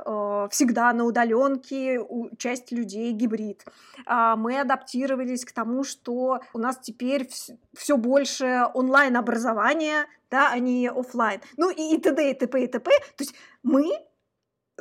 [0.50, 2.00] всегда на удаленке,
[2.38, 3.66] часть людей гибрид.
[4.06, 7.28] А мы адаптировались к тому, что у нас теперь
[7.78, 11.42] все больше онлайн-образования, да, а не офлайн.
[11.58, 12.32] Ну и, и т.д.
[12.32, 12.64] и т.п.
[12.64, 12.92] и т.п.
[13.16, 13.92] То есть мы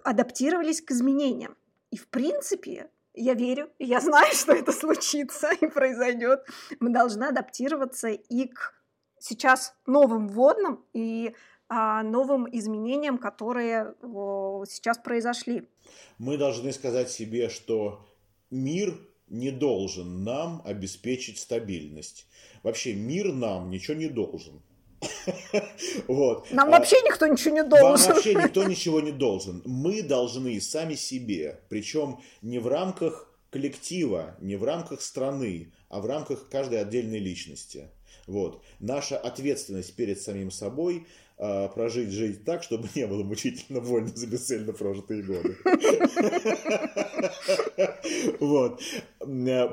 [0.03, 1.57] адаптировались к изменениям.
[1.91, 6.45] И в принципе, я верю, я знаю, что это случится и произойдет.
[6.81, 8.75] Мы должны адаптироваться и к
[9.19, 11.35] сейчас новым вводным и
[11.69, 15.69] а, новым изменениям, которые о, сейчас произошли.
[16.19, 18.07] Мы должны сказать себе, что
[18.51, 18.95] мир
[19.29, 22.27] не должен нам обеспечить стабильность.
[22.63, 24.61] Вообще мир нам ничего не должен.
[26.09, 26.51] Вот.
[26.51, 28.07] Нам а, вообще никто ничего не должен.
[28.07, 29.63] Нам вообще никто ничего не должен.
[29.65, 36.07] Мы должны сами себе, причем не в рамках коллектива, не в рамках страны, а в
[36.07, 37.89] рамках каждой отдельной личности.
[38.27, 38.63] Вот.
[38.81, 41.07] Наша ответственность перед самим собой
[41.39, 45.57] а, прожить жизнь так, чтобы не было мучительно больно за бесцельно прожитые годы.
[48.41, 48.81] Вот.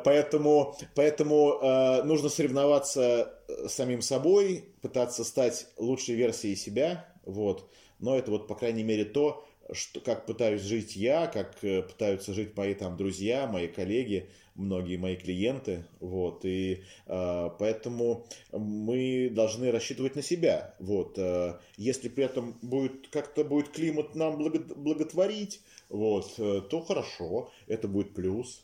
[0.03, 7.07] Поэтому, поэтому а, нужно соревноваться с самим собой, пытаться стать лучшей версией себя.
[7.25, 7.69] Вот.
[7.99, 12.33] Но это вот, по крайней мере, то, что, как пытаюсь жить я, как э, пытаются
[12.33, 19.71] жить мои там друзья, мои коллеги, многие мои клиенты, вот, и э, поэтому мы должны
[19.71, 25.61] рассчитывать на себя, вот, э, если при этом будет как-то будет климат нам благо, благотворить,
[25.89, 28.61] вот, э, то хорошо, это будет плюс.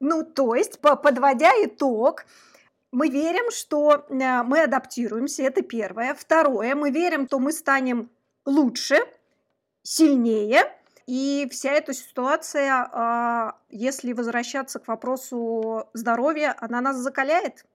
[0.00, 2.24] Ну, то есть, подводя итог,
[2.90, 6.14] мы верим, что э, мы адаптируемся, это первое.
[6.14, 8.10] Второе, мы верим, что мы станем
[8.44, 8.96] лучше,
[9.82, 10.64] сильнее,
[11.10, 17.66] и вся эта ситуация, а, если возвращаться к вопросу здоровья, она нас закаляет.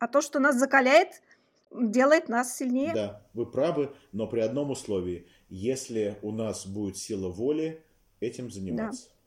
[0.00, 1.22] А то, что нас закаляет,
[1.70, 2.92] делает нас сильнее.
[2.92, 5.28] Да, вы правы, но при одном условии.
[5.48, 7.80] Если у нас будет сила воли,
[8.18, 9.06] этим заниматься.
[9.06, 9.19] Да.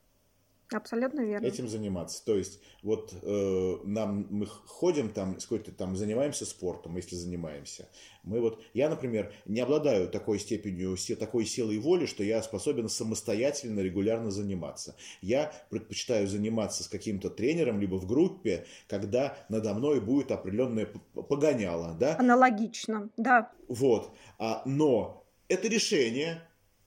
[0.74, 1.46] Абсолютно верно.
[1.46, 2.24] Этим заниматься.
[2.26, 7.88] То есть, вот э, нам мы ходим там, сколько там занимаемся спортом, если занимаемся.
[8.24, 13.82] Мы вот, я, например, не обладаю такой степенью, такой силой воли, что я способен самостоятельно,
[13.82, 14.96] регулярно заниматься.
[15.22, 21.96] Я предпочитаю заниматься с каким-то тренером, либо в группе, когда надо мной будет определенное погоняло,
[22.00, 22.18] да?
[22.18, 23.52] Аналогично, да.
[23.68, 24.12] Вот.
[24.40, 26.42] А, но это решение,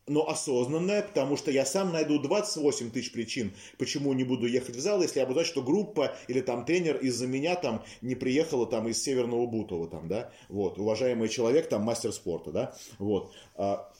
[0.08, 4.80] но осознанное, потому что я сам найду 28 тысяч причин, почему не буду ехать в
[4.80, 8.66] зал, если я буду знать, что группа или там тренер из-за меня там не приехала
[8.66, 13.90] там из Северного Бутова, там, да, вот, уважаемый человек, там, мастер спорта, да, вот, а,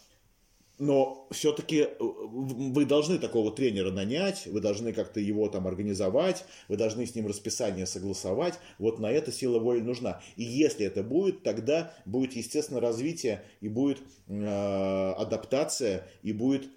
[0.79, 6.77] но все-таки э, вы должны такого тренера нанять, вы должны как-то его там организовать, вы
[6.77, 8.59] должны с ним расписание согласовать.
[8.79, 10.21] Вот на это сила воли нужна.
[10.37, 16.69] И если это будет, тогда будет естественно развитие и будет э, адаптация и будет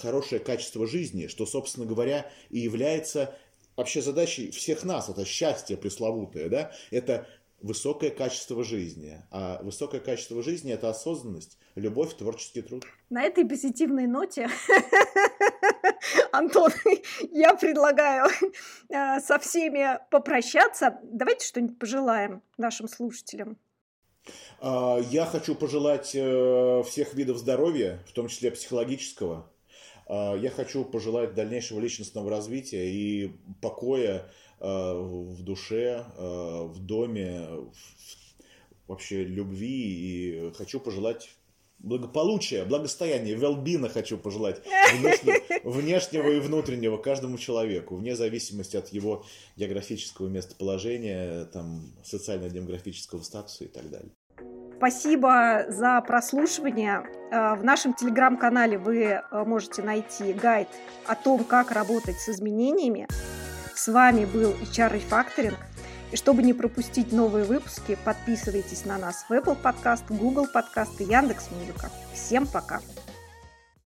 [0.00, 3.34] хорошее качество жизни, что, собственно говоря, и является
[3.76, 7.26] вообще задачей всех нас, это счастье пресловутое, да, это
[7.62, 9.22] высокое качество жизни.
[9.30, 12.84] А высокое качество жизни– это осознанность, любовь, творческий труд.
[13.10, 14.48] На этой позитивной ноте,
[16.32, 16.70] Антон,
[17.30, 18.28] я предлагаю
[18.88, 20.98] э, со всеми попрощаться.
[21.02, 23.58] Давайте что-нибудь пожелаем нашим слушателям.
[24.60, 29.50] А, я хочу пожелать э, всех видов здоровья, в том числе психологического.
[30.06, 34.30] А, я хочу пожелать дальнейшего личностного развития и покоя
[34.64, 37.48] в душе, э, в доме,
[38.86, 39.68] вообще любви.
[39.68, 41.30] И хочу пожелать
[41.82, 44.62] благополучия, благостояния, велбина хочу пожелать
[44.94, 49.24] внешнего, внешнего и внутреннего каждому человеку, вне зависимости от его
[49.56, 54.12] географического местоположения, там, социально-демографического статуса и так далее.
[54.76, 57.04] Спасибо за прослушивание.
[57.30, 60.68] Э, в нашем телеграм-канале вы э, можете найти гайд
[61.06, 63.06] о том, как работать с изменениями.
[63.74, 65.56] С вами был HR Refactoring.
[66.12, 71.04] И чтобы не пропустить новые выпуски, подписывайтесь на нас в Apple Podcast, Google Podcast и
[71.04, 71.90] Яндекс.Музыка.
[72.12, 72.80] Всем пока!